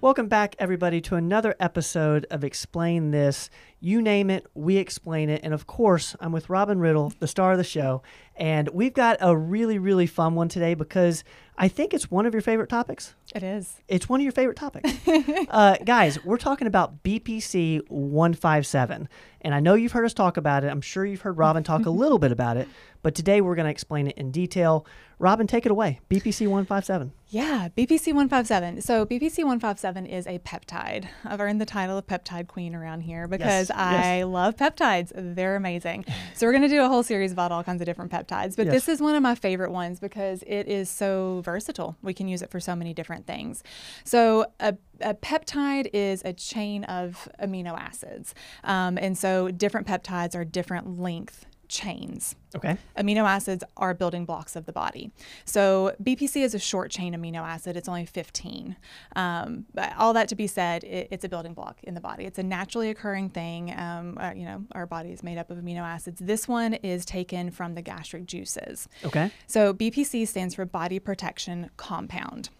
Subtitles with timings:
[0.00, 3.50] Welcome back, everybody, to another episode of Explain This.
[3.80, 5.40] You name it, we explain it.
[5.44, 8.02] And of course, I'm with Robin Riddle, the star of the show.
[8.34, 11.24] And we've got a really, really fun one today because
[11.56, 13.14] I think it's one of your favorite topics.
[13.34, 13.80] It is.
[13.88, 14.92] It's one of your favorite topics.
[15.48, 19.08] uh, guys, we're talking about BPC 157.
[19.40, 20.68] And I know you've heard us talk about it.
[20.68, 22.68] I'm sure you've heard Robin talk a little bit about it.
[23.02, 24.86] But today we're going to explain it in detail.
[25.18, 26.00] Robin, take it away.
[26.08, 27.12] BPC 157.
[27.28, 28.82] Yeah, BPC 157.
[28.82, 31.08] So, BPC 157 is a peptide.
[31.24, 34.26] I've earned the title of peptide queen around here because Yes, I yes.
[34.26, 35.12] love peptides.
[35.14, 36.04] They're amazing.
[36.34, 38.56] So, we're going to do a whole series about all kinds of different peptides.
[38.56, 38.74] But Yes.
[38.74, 41.96] this is one of my favorite ones because it is so versatile.
[42.02, 43.62] We can use it for so many different things.
[44.04, 48.34] So, a a peptide is a chain of amino acids.
[48.64, 52.34] Um, and so, different peptides are different length chains.
[52.56, 52.78] Okay.
[52.96, 55.10] Amino acids are building blocks of the body.
[55.44, 57.76] So BPC is a short chain amino acid.
[57.76, 58.76] It's only 15.
[59.16, 62.24] Um, but all that to be said, it, it's a building block in the body.
[62.24, 63.74] It's a naturally occurring thing.
[63.76, 66.20] Um, uh, you know, our body is made up of amino acids.
[66.20, 68.88] This one is taken from the gastric juices.
[69.04, 69.30] Okay.
[69.46, 72.50] So BPC stands for body protection compound.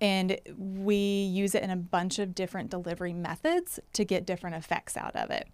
[0.00, 4.96] And we use it in a bunch of different delivery methods to get different effects
[4.96, 5.46] out of it.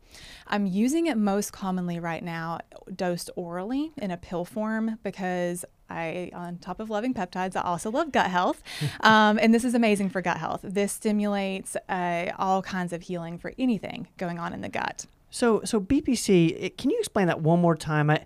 [0.47, 2.61] I'm using it most commonly right now
[2.95, 7.91] dosed orally in a pill form because I, on top of loving peptides, I also
[7.91, 8.63] love gut health.
[9.03, 10.61] Um, and this is amazing for gut health.
[10.63, 15.07] This stimulates uh, all kinds of healing for anything going on in the gut.
[15.31, 18.11] So, so BPC, it- can you explain that one more time?
[18.11, 18.25] I,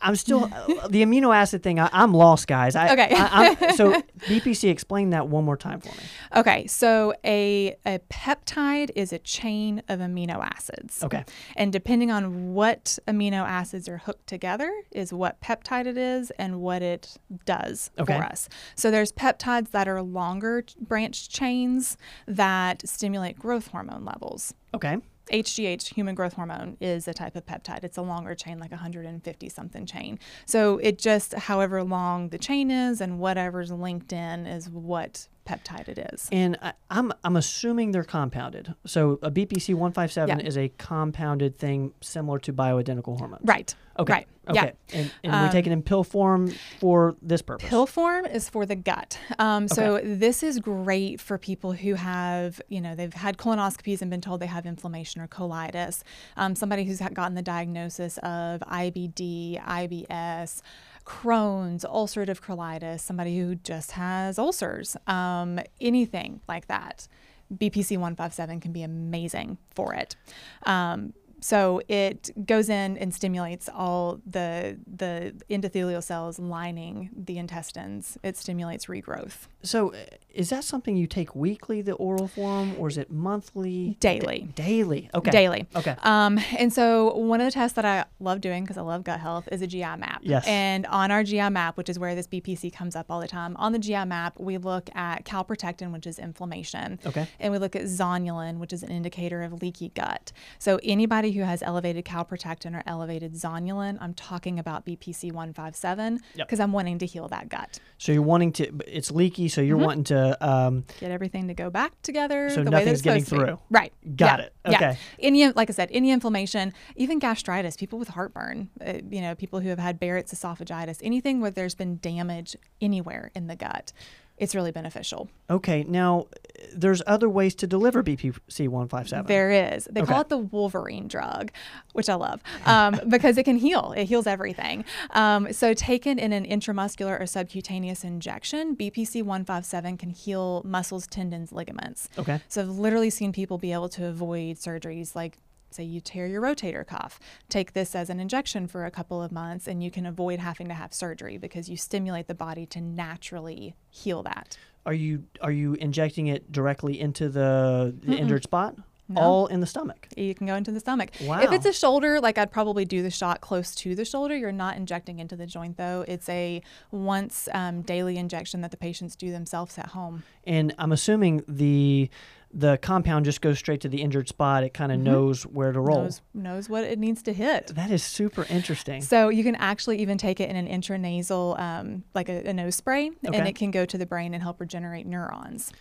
[0.00, 1.80] I'm still uh, the amino acid thing.
[1.80, 2.76] I, I'm lost, guys.
[2.76, 3.08] I, Okay.
[3.16, 6.02] I, I'm, so BPC, explain that one more time for me.
[6.36, 11.02] Okay, so a, a peptide is a chain of amino acids.
[11.02, 11.24] Okay.
[11.56, 16.60] And depending on what amino acids are hooked together, is what peptide it is and
[16.60, 18.16] what it does Okay.
[18.18, 18.48] for us.
[18.74, 21.96] So there's peptides that are longer ch- branched chains
[22.26, 24.52] that stimulate growth hormone levels.
[24.74, 24.98] Okay.
[25.32, 27.84] HGH, human growth hormone, is a type of peptide.
[27.84, 30.18] It's a longer chain, like 150 something chain.
[30.46, 35.88] So it just, however long the chain is and whatever's linked in, is what peptide
[35.88, 36.28] it is.
[36.32, 38.74] And I, I'm I'm assuming they're compounded.
[38.86, 40.44] So a BPC 157 Yeah.
[40.46, 43.42] is a compounded thing similar to bioidentical hormones.
[43.44, 43.74] Right.
[43.98, 44.12] Okay.
[44.12, 44.28] Right.
[44.48, 44.72] Okay.
[44.90, 44.98] Yeah.
[45.00, 47.68] And, and we take it in pill form for this purpose.
[47.68, 49.18] Pill form is for the gut.
[49.38, 54.10] Um, so this is great for people who have, you know, they've had colonoscopies and
[54.10, 56.02] been told they have inflammation or colitis.
[56.36, 60.60] Um, somebody who's gotten the diagnosis of IBD, IBS.
[61.06, 67.06] Crohn's, ulcerative colitis, somebody who just has ulcers, um, anything like that.
[67.54, 70.16] BPC 157 can be amazing for it.
[70.64, 78.16] Um, so it goes in and stimulates all the the endothelial cells lining the intestines.
[78.22, 79.96] It stimulates regrowth So uh,
[80.32, 83.96] is that something you take weekly, the oral form, or is it monthly?
[84.00, 84.48] daily.
[84.54, 85.10] Da- daily.
[85.14, 85.30] Okay.
[85.30, 85.66] Daily.
[85.74, 85.94] Okay.
[86.02, 89.20] Um, and so one of the tests that I love doing because I love gut
[89.20, 90.20] health is a GI map.
[90.22, 90.44] Yes.
[90.46, 93.56] And on our GI map, which is where this BPC comes up all the time,
[93.56, 96.98] on the GI map we look at calprotectin, which is inflammation.
[97.06, 97.26] Okay.
[97.40, 100.32] And we look at zonulin, which is an indicator of leaky gut.
[100.58, 106.46] So anybody who has elevated calprotectin or elevated zonulin, I'm talking about BPC 157 Yep.
[106.46, 107.78] because I'm wanting to heal that gut.
[107.98, 109.68] So you're wanting to, it's leaky, so Mm-hmm.
[109.68, 113.24] you're wanting to, um, Get everything to go back together So the nothing's it's getting
[113.24, 113.58] through.
[113.70, 113.92] Right.
[114.16, 114.44] Got Yeah.
[114.46, 114.52] it.
[114.68, 114.76] Yeah.
[114.76, 114.98] Okay.
[115.20, 119.60] Any, like I said, any inflammation, even gastritis, people with heartburn, uh, you know, people
[119.60, 123.92] who have had Barrett's esophagitis, anything where there's been damage anywhere in the gut,
[124.38, 125.28] it's really beneficial.
[125.48, 125.84] okay.
[125.84, 126.26] Now,
[126.74, 129.26] there's other ways to deliver BPC 157.
[129.26, 129.88] There is.
[129.90, 130.12] They Okay.
[130.12, 131.50] call it the Wolverine drug,
[131.92, 133.94] which I love um, because it can heal.
[133.96, 134.84] It heals everything.
[135.10, 141.52] Um, so, taken in an intramuscular or subcutaneous injection, BPC 157 can heal muscles, tendons,
[141.52, 142.08] ligaments.
[142.18, 142.40] Okay.
[142.48, 145.38] So, I've literally seen people be able to avoid surgeries like
[145.70, 147.18] say you tear your rotator cuff
[147.48, 150.68] take this as an injection for a couple of months and you can avoid having
[150.68, 155.52] to have surgery because you stimulate the body to naturally heal that Are you are
[155.52, 158.76] you injecting it directly into the, the injured spot?
[159.08, 159.20] No.
[159.20, 160.08] All in the stomach.
[160.16, 161.10] you can go into the stomach.
[161.20, 161.40] Wow.
[161.40, 164.36] If it's a shoulder, like I'd probably do the shot close to the shoulder.
[164.36, 166.04] You're not injecting into the joint though.
[166.08, 166.60] It's a
[166.90, 170.24] once um, daily injection that the patients do themselves at home.
[170.44, 172.10] And I'm assuming the
[172.58, 174.64] the compound just goes straight to the injured spot.
[174.64, 175.98] It kind of knows where to roll.
[175.98, 176.42] Mm-hmm.
[176.42, 177.68] Knows knows what it needs to hit.
[177.74, 179.02] That is super interesting.
[179.02, 182.74] So you can actually even take it in an intranasal, um, like a, a nose
[182.74, 183.36] spray, Okay.
[183.36, 185.72] and it can go to the brain and help regenerate neurons.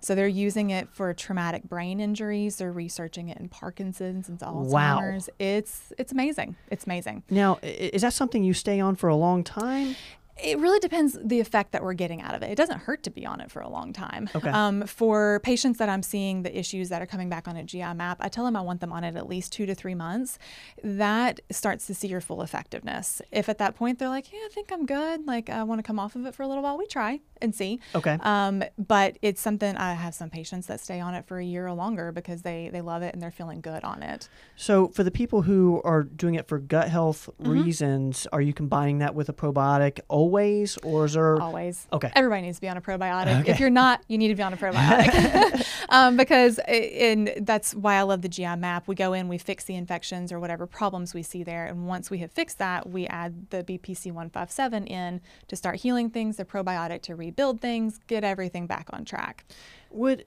[0.00, 2.56] So they're using it for traumatic brain injuries.
[2.56, 5.28] They're researching it in Parkinson's and Alzheimer's.
[5.28, 5.34] Wow.
[5.38, 6.56] It's it's amazing.
[6.70, 7.22] It's amazing.
[7.30, 9.94] Now, is that something you stay on for a long time?
[10.42, 12.50] It really depends the effect that we're getting out of it.
[12.50, 14.28] It doesn't hurt to be on it for a long time.
[14.34, 14.48] Okay.
[14.48, 17.94] Um, for patients that I'm seeing the issues that are coming back on a GI
[17.94, 20.38] map, I tell them I want them on it at least two to three months.
[20.82, 23.22] That starts to see your full effectiveness.
[23.30, 25.82] If at that point they're like, yeah, I think I'm good, like I want to
[25.82, 27.80] come off of it for a little while, we try and see.
[27.94, 28.18] Okay.
[28.20, 31.66] Um, but it's something I have some patients that stay on it for a year
[31.66, 34.28] or longer because they they love it and they're feeling good on it.
[34.56, 37.50] So, for the people who are doing it for gut health Mm-hmm.
[37.50, 41.40] reasons, are you combining that with a probiotic always, or is there?
[41.40, 41.86] Always.
[41.92, 42.10] Okay.
[42.14, 43.40] Everybody needs to be on a probiotic.
[43.40, 43.50] Okay.
[43.50, 45.66] If you're not, you need to be on a probiotic.
[45.88, 48.86] um, because, and that's why I love the GI map.
[48.86, 51.66] We go in, we fix the infections or whatever problems we see there.
[51.66, 56.10] And once we have fixed that, we add the BPC 157 in to start healing
[56.10, 59.44] things, the probiotic to rebuild things, get everything back on track.
[59.90, 60.24] Would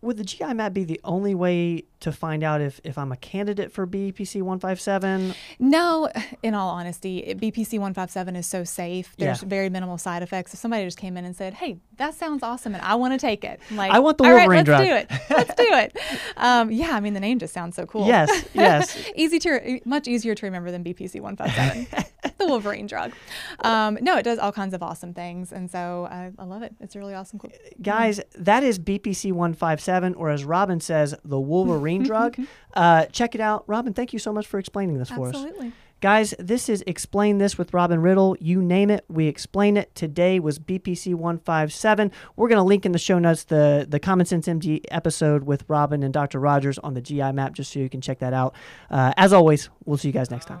[0.00, 3.16] would the GI map be the only way to find out if, if I'm a
[3.16, 5.34] candidate for BPC one five seven?
[5.58, 6.08] No,
[6.42, 9.14] in all honesty, BPC 157 is so safe.
[9.18, 9.48] There's Yeah.
[9.48, 10.54] very minimal side effects.
[10.54, 13.18] If somebody just came in and said, "Hey, that sounds awesome, and I want to
[13.18, 15.10] take it," I'm like, I want the "All right, Wolverine let's drug." do it.
[15.30, 15.96] Let's do it.
[16.38, 18.06] Um, yeah, I mean the name just sounds so cool.
[18.06, 18.96] Yes, yes.
[19.16, 22.04] Easy to much easier to remember than BPC 157,
[22.46, 23.12] the Wolverine drug.
[23.60, 26.74] Um, no, it does all kinds of awesome things, and so I, I love it.
[26.80, 27.38] It's a really awesome.
[27.38, 27.52] Cool.
[27.82, 32.36] Guys, that is BPC 157, or as Robin says, the Wolverine drug.
[32.74, 33.64] Uh, check it out.
[33.66, 35.34] Robin, thank you so much for explaining this for us.
[35.34, 35.72] Absolutely.
[36.02, 38.36] Guys, this is Explain This with Robin Riddle.
[38.38, 39.94] You name it, we explain it.
[39.94, 42.12] Today was BPC 157.
[42.36, 45.64] We're going to link in the show notes the, the Common Sense MD episode with
[45.68, 46.38] Robin and Dr.
[46.38, 48.54] Rogers on the GI map, just so you can check that out.
[48.90, 50.60] Uh, as always, we'll see you guys next time.